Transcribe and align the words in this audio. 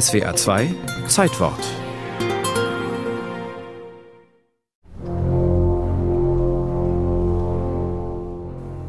SWA 0.00 0.34
2 0.34 0.74
Zeitwort 1.06 1.52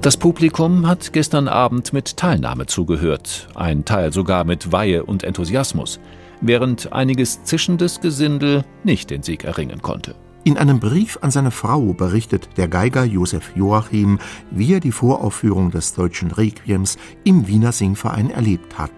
Das 0.00 0.16
Publikum 0.16 0.86
hat 0.86 1.12
gestern 1.12 1.48
Abend 1.48 1.92
mit 1.92 2.16
Teilnahme 2.16 2.64
zugehört, 2.64 3.48
ein 3.54 3.84
Teil 3.84 4.10
sogar 4.10 4.44
mit 4.44 4.72
Weihe 4.72 5.04
und 5.04 5.22
Enthusiasmus, 5.22 6.00
während 6.40 6.94
einiges 6.94 7.44
zischendes 7.44 8.00
Gesindel 8.00 8.64
nicht 8.82 9.10
den 9.10 9.22
Sieg 9.22 9.44
erringen 9.44 9.82
konnte. 9.82 10.14
In 10.46 10.58
einem 10.58 10.78
Brief 10.78 11.18
an 11.22 11.32
seine 11.32 11.50
Frau 11.50 11.92
berichtet 11.92 12.50
der 12.56 12.68
Geiger 12.68 13.02
Josef 13.02 13.50
Joachim, 13.56 14.20
wie 14.52 14.74
er 14.74 14.78
die 14.78 14.92
Voraufführung 14.92 15.72
des 15.72 15.94
deutschen 15.94 16.30
Requiems 16.30 16.98
im 17.24 17.48
Wiener 17.48 17.72
Singverein 17.72 18.30
erlebt 18.30 18.78
hat. 18.78 18.92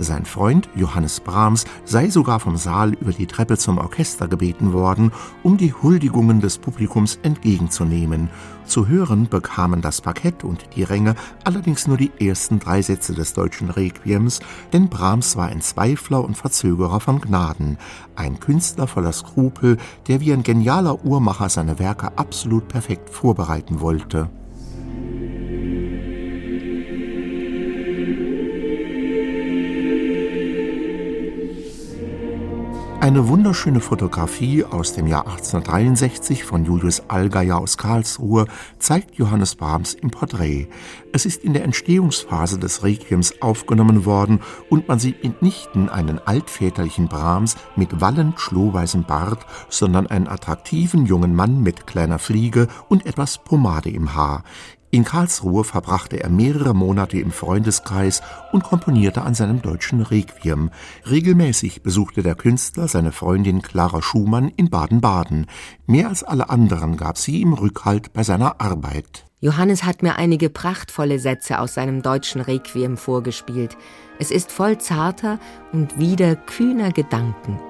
Sein 0.00 0.24
Freund 0.24 0.68
Johannes 0.76 1.18
Brahms 1.18 1.64
sei 1.84 2.08
sogar 2.08 2.38
vom 2.38 2.56
Saal 2.56 2.94
über 2.94 3.12
die 3.12 3.26
Treppe 3.26 3.58
zum 3.58 3.78
Orchester 3.78 4.28
gebeten 4.28 4.72
worden, 4.72 5.10
um 5.42 5.56
die 5.56 5.72
Huldigungen 5.72 6.40
des 6.40 6.58
Publikums 6.58 7.18
entgegenzunehmen. 7.22 8.30
Zu 8.64 8.86
hören 8.86 9.28
bekamen 9.28 9.80
das 9.80 10.00
Parkett 10.00 10.44
und 10.44 10.66
die 10.76 10.84
Ränge 10.84 11.16
allerdings 11.42 11.88
nur 11.88 11.96
die 11.96 12.12
ersten 12.20 12.60
drei 12.60 12.80
Sätze 12.82 13.12
des 13.12 13.32
deutschen 13.32 13.70
Requiems, 13.70 14.38
denn 14.72 14.88
Brahms 14.88 15.36
war 15.36 15.48
ein 15.48 15.62
Zweifler 15.62 16.22
und 16.22 16.36
Verzögerer 16.36 17.00
von 17.00 17.20
Gnaden, 17.20 17.76
ein 18.14 18.38
Künstler 18.38 18.86
voller 18.86 19.12
Skrupel, 19.12 19.78
der 20.06 20.20
wie 20.20 20.32
ein 20.32 20.44
genialer 20.44 20.87
Uhrmacher 20.94 21.48
seine 21.48 21.78
Werke 21.78 22.16
absolut 22.16 22.68
perfekt 22.68 23.10
vorbereiten 23.10 23.80
wollte. 23.80 24.30
Eine 33.00 33.28
wunderschöne 33.28 33.78
Fotografie 33.80 34.64
aus 34.64 34.92
dem 34.92 35.06
Jahr 35.06 35.28
1863 35.28 36.42
von 36.42 36.64
Julius 36.64 37.04
Allgeier 37.06 37.58
aus 37.58 37.78
Karlsruhe 37.78 38.46
zeigt 38.80 39.14
Johannes 39.14 39.54
Brahms 39.54 39.94
im 39.94 40.10
Porträt. 40.10 40.66
Es 41.12 41.24
ist 41.24 41.44
in 41.44 41.52
der 41.52 41.62
Entstehungsphase 41.62 42.58
des 42.58 42.82
Requiems 42.82 43.40
aufgenommen 43.40 44.04
worden 44.04 44.40
und 44.68 44.88
man 44.88 44.98
sieht 44.98 45.22
mitnichten 45.22 45.88
einen 45.88 46.18
altväterlichen 46.18 47.06
Brahms 47.06 47.54
mit 47.76 48.00
wallend 48.00 48.40
schlohweißem 48.40 49.04
Bart, 49.04 49.46
sondern 49.68 50.08
einen 50.08 50.26
attraktiven 50.26 51.06
jungen 51.06 51.36
Mann 51.36 51.62
mit 51.62 51.86
kleiner 51.86 52.18
Fliege 52.18 52.66
und 52.88 53.06
etwas 53.06 53.38
Pomade 53.38 53.90
im 53.90 54.16
Haar. 54.16 54.42
In 54.90 55.04
Karlsruhe 55.04 55.64
verbrachte 55.64 56.22
er 56.22 56.30
mehrere 56.30 56.74
Monate 56.74 57.18
im 57.20 57.30
Freundeskreis 57.30 58.22
und 58.52 58.64
komponierte 58.64 59.20
an 59.20 59.34
seinem 59.34 59.60
deutschen 59.60 60.00
Requiem. 60.00 60.70
Regelmäßig 61.08 61.82
besuchte 61.82 62.22
der 62.22 62.34
Künstler 62.34 62.88
seine 62.88 63.12
Freundin 63.12 63.60
Clara 63.60 64.00
Schumann 64.00 64.48
in 64.56 64.70
Baden-Baden. 64.70 65.46
Mehr 65.86 66.08
als 66.08 66.24
alle 66.24 66.48
anderen 66.48 66.96
gab 66.96 67.18
sie 67.18 67.40
ihm 67.42 67.52
Rückhalt 67.52 68.14
bei 68.14 68.22
seiner 68.22 68.62
Arbeit. 68.62 69.26
Johannes 69.40 69.84
hat 69.84 70.02
mir 70.02 70.16
einige 70.16 70.48
prachtvolle 70.48 71.18
Sätze 71.18 71.60
aus 71.60 71.74
seinem 71.74 72.00
deutschen 72.00 72.40
Requiem 72.40 72.96
vorgespielt. 72.96 73.76
Es 74.18 74.30
ist 74.30 74.50
voll 74.50 74.78
zarter 74.78 75.38
und 75.72 75.98
wieder 75.98 76.34
kühner 76.34 76.92
Gedanken. 76.92 77.60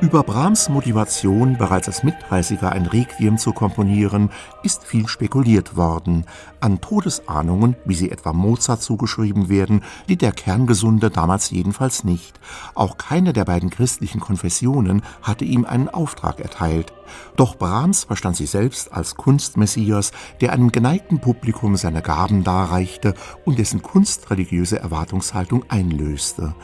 Über 0.00 0.22
Brahms 0.22 0.70
Motivation, 0.70 1.58
bereits 1.58 1.86
als 1.86 2.02
Mit-30er 2.02 2.70
ein 2.70 2.86
Requiem 2.86 3.36
zu 3.36 3.52
komponieren, 3.52 4.30
ist 4.62 4.82
viel 4.82 5.06
spekuliert 5.06 5.76
worden. 5.76 6.24
An 6.58 6.80
Todesahnungen, 6.80 7.76
wie 7.84 7.94
sie 7.94 8.10
etwa 8.10 8.32
Mozart 8.32 8.80
zugeschrieben 8.80 9.50
werden, 9.50 9.82
litt 10.06 10.22
der 10.22 10.32
Kerngesunde 10.32 11.10
damals 11.10 11.50
jedenfalls 11.50 12.02
nicht. 12.02 12.40
Auch 12.74 12.96
keine 12.96 13.34
der 13.34 13.44
beiden 13.44 13.68
christlichen 13.68 14.20
Konfessionen 14.20 15.02
hatte 15.20 15.44
ihm 15.44 15.66
einen 15.66 15.90
Auftrag 15.90 16.40
erteilt. 16.40 16.94
Doch 17.36 17.56
Brahms 17.56 18.04
verstand 18.04 18.36
sich 18.36 18.50
selbst 18.50 18.92
als 18.92 19.14
Kunstmessias, 19.14 20.12
der 20.40 20.52
einem 20.52 20.72
geneigten 20.72 21.20
Publikum 21.20 21.76
seine 21.76 22.02
Gaben 22.02 22.44
darreichte 22.44 23.14
und 23.44 23.58
dessen 23.58 23.82
kunstreligiöse 23.82 24.78
Erwartungshaltung 24.78 25.64
einlöste. 25.68 26.54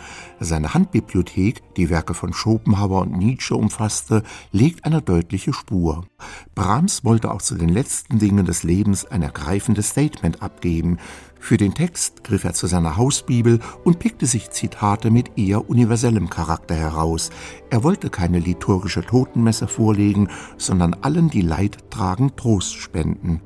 Seine 0.40 0.74
Handbibliothek, 0.74 1.62
die 1.76 1.88
Werke 1.90 2.14
von 2.14 2.32
Schopenhauer 2.32 3.02
und 3.02 3.16
Nietzsche 3.16 3.54
umfasste, 3.54 4.22
legt 4.52 4.84
eine 4.84 5.00
deutliche 5.00 5.52
Spur. 5.52 6.06
Brahms 6.54 7.04
wollte 7.04 7.30
auch 7.30 7.42
zu 7.42 7.54
den 7.54 7.68
letzten 7.70 8.18
Dingen 8.18 8.44
des 8.44 8.62
Lebens 8.62 9.04
ein 9.06 9.22
ergreifendes 9.22 9.90
Statement 9.90 10.42
abgeben. 10.42 10.98
Für 11.38 11.56
den 11.56 11.74
Text 11.74 12.24
griff 12.24 12.44
er 12.44 12.54
zu 12.54 12.66
seiner 12.66 12.96
Hausbibel 12.96 13.60
und 13.84 13.98
pickte 13.98 14.26
sich 14.26 14.50
Zitate 14.50 15.10
mit 15.10 15.38
eher 15.38 15.70
universellem 15.70 16.28
Charakter 16.28 16.74
heraus. 16.74 17.30
Er 17.70 17.84
wollte 17.84 18.10
keine 18.10 18.40
liturgische 18.40 19.02
Totenmesse 19.02 19.68
vorlegen, 19.68 20.28
sondern 20.56 20.94
allen, 20.94 21.30
die 21.30 21.42
Leid 21.42 21.90
tragen, 21.90 22.36
Trost 22.36 22.74
spenden. 22.74 23.40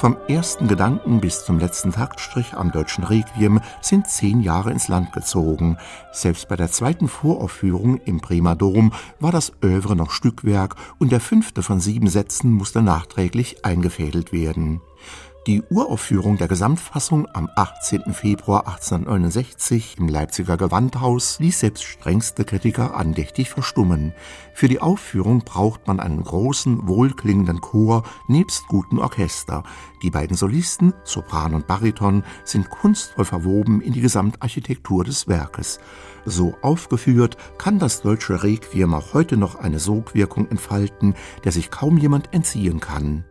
Vom 0.00 0.16
ersten 0.28 0.66
Gedanken 0.66 1.20
bis 1.20 1.44
zum 1.44 1.58
letzten 1.58 1.92
Taktstrich 1.92 2.54
am 2.54 2.72
deutschen 2.72 3.04
Requiem 3.04 3.60
sind 3.82 4.08
zehn 4.08 4.40
Jahre 4.40 4.70
ins 4.70 4.88
Land 4.88 5.12
gezogen. 5.12 5.76
Selbst 6.10 6.48
bei 6.48 6.56
der 6.56 6.70
zweiten 6.70 7.06
Voraufführung 7.06 7.98
im 8.06 8.16
Bremer 8.16 8.56
Dom 8.56 8.94
war 9.18 9.30
das 9.30 9.52
Övre 9.62 9.96
noch 9.96 10.10
Stückwerk 10.10 10.76
und 10.98 11.12
der 11.12 11.20
fünfte 11.20 11.62
von 11.62 11.80
sieben 11.80 12.08
Sätzen 12.08 12.50
musste 12.50 12.80
nachträglich 12.80 13.66
eingefädelt 13.66 14.32
werden. 14.32 14.80
Die 15.46 15.62
Uraufführung 15.70 16.36
der 16.36 16.48
Gesamtfassung 16.48 17.26
am 17.32 17.48
18. 17.56 18.12
Februar 18.12 18.68
1869 18.68 19.96
im 19.98 20.06
Leipziger 20.06 20.58
Gewandhaus 20.58 21.38
ließ 21.38 21.60
selbst 21.60 21.84
strengste 21.84 22.44
Kritiker 22.44 22.94
andächtig 22.94 23.48
verstummen. 23.48 24.12
Für 24.52 24.68
die 24.68 24.82
Aufführung 24.82 25.38
braucht 25.38 25.86
man 25.86 25.98
einen 25.98 26.22
großen, 26.22 26.86
wohlklingenden 26.86 27.62
Chor 27.62 28.02
nebst 28.28 28.68
guten 28.68 28.98
Orchester. 28.98 29.62
Die 30.02 30.10
beiden 30.10 30.36
Solisten, 30.36 30.92
Sopran 31.04 31.54
und 31.54 31.66
Bariton, 31.66 32.22
sind 32.44 32.68
kunstvoll 32.68 33.24
verwoben 33.24 33.80
in 33.80 33.94
die 33.94 34.02
Gesamtarchitektur 34.02 35.04
des 35.04 35.26
Werkes. 35.26 35.80
So 36.26 36.54
aufgeführt 36.60 37.38
kann 37.56 37.78
das 37.78 38.02
deutsche 38.02 38.42
Requiem 38.42 38.92
auch 38.92 39.14
heute 39.14 39.38
noch 39.38 39.54
eine 39.54 39.78
Sogwirkung 39.78 40.50
entfalten, 40.50 41.14
der 41.44 41.52
sich 41.52 41.70
kaum 41.70 41.96
jemand 41.96 42.34
entziehen 42.34 42.78
kann. 42.78 43.24